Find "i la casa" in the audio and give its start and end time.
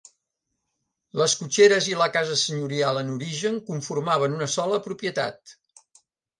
1.91-2.39